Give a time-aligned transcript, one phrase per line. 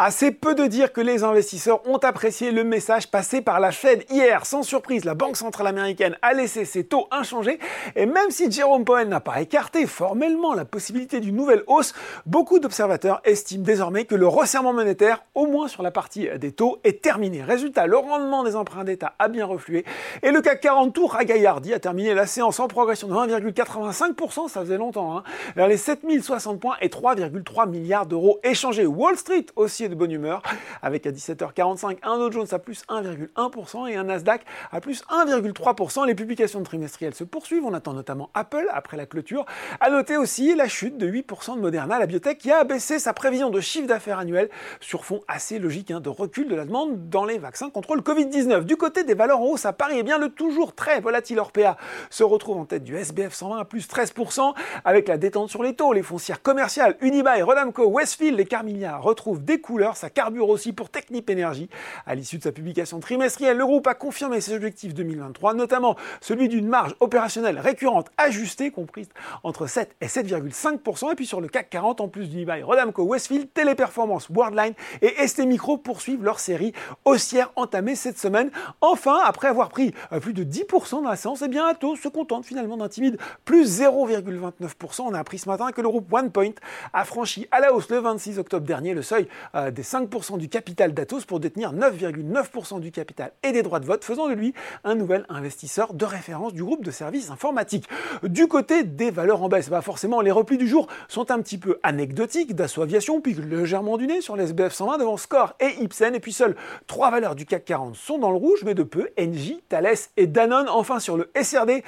[0.00, 4.04] Assez peu de dire que les investisseurs ont apprécié le message passé par la Fed
[4.10, 4.46] hier.
[4.46, 7.58] Sans surprise, la Banque centrale américaine a laissé ses taux inchangés
[7.96, 11.94] et même si Jerome Powell n'a pas écarté formellement la possibilité d'une nouvelle hausse,
[12.26, 16.78] beaucoup d'observateurs estiment désormais que le resserrement monétaire, au moins sur la partie des taux,
[16.84, 17.42] est terminé.
[17.42, 19.84] Résultat, le rendement des emprunts d'État a bien reflué
[20.22, 24.46] et le CAC 40 tour à Gaillardi a terminé la séance en progression de 1,85%,
[24.46, 25.24] ça faisait longtemps, hein,
[25.56, 28.86] vers les 7060 points et 3,3 milliards d'euros échangés.
[28.86, 30.42] Wall Street aussi de bonne humeur,
[30.82, 36.06] avec à 17h45 un Dow Jones à plus 1,1% et un Nasdaq à plus 1,3%.
[36.06, 39.44] Les publications trimestrielles se poursuivent, on attend notamment Apple après la clôture.
[39.80, 43.12] À noter aussi la chute de 8% de Moderna, la biotech qui a abaissé sa
[43.12, 44.48] prévision de chiffre d'affaires annuel
[44.80, 48.02] sur fond assez logique hein, de recul de la demande dans les vaccins contre le
[48.02, 48.64] Covid-19.
[48.64, 51.76] Du côté des valeurs en hausse à Paris, eh bien le toujours très volatile Orpea
[52.10, 55.74] se retrouve en tête du SBF 120 à plus 13% avec la détente sur les
[55.74, 60.72] taux, les foncières commerciales, Unibail, Rodamco, Westfield, les Carmilia retrouvent des couleurs, ça carbure aussi
[60.72, 61.68] pour Technip Energy.
[62.06, 66.48] À l'issue de sa publication trimestrielle, le groupe a confirmé ses objectifs 2023, notamment celui
[66.48, 69.08] d'une marge opérationnelle récurrente ajustée comprise
[69.44, 71.12] entre 7 et 7,5%.
[71.12, 75.46] Et puis sur le CAC 40, en plus d'Unibail, Rodamco, Westfield, Téléperformance, Worldline et ST
[75.46, 76.72] Micro poursuivent leur série
[77.04, 78.50] haussière entamée cette semaine.
[78.80, 82.08] Enfin, après avoir pris euh, plus de 10% dans la séance, eh bien Atos se
[82.08, 85.02] contente finalement d'un timide plus 0,29%.
[85.02, 86.52] On a appris ce matin que le groupe OnePoint
[86.92, 90.48] a franchi à la hausse le 26 octobre dernier le seuil euh, des 5% du
[90.48, 94.54] capital d'Atos pour détenir 9,9% du capital et des droits de vote, faisant de lui
[94.84, 97.88] un nouvel investisseur de référence du groupe de services informatiques.
[98.22, 101.58] Du côté des valeurs en baisse, bah forcément les replis du jour sont un petit
[101.58, 102.54] peu anecdotiques.
[102.54, 106.14] Dassault Aviation pique légèrement du nez sur l'SBF 120 devant Score et Ipsen.
[106.14, 106.56] Et puis seules
[106.86, 110.26] trois valeurs du CAC 40 sont dans le rouge, mais de peu, Engie, Thales et
[110.26, 110.68] Danone.
[110.68, 111.82] Enfin sur le SRD,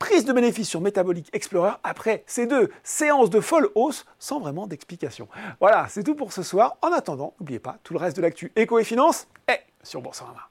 [0.00, 4.66] prise de bénéfice sur Metabolic Explorer après ces deux séances de folle hausse sans vraiment
[4.66, 5.28] d'explication.
[5.60, 6.78] Voilà, c'est tout pour ce soir.
[6.82, 10.49] En attendant, n'oubliez pas, tout le reste de l'actu éco et finance est sur Boursorama.